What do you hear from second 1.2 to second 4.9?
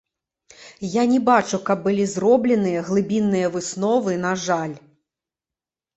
бачу, каб былі зробленыя глыбінныя высновы, на жаль.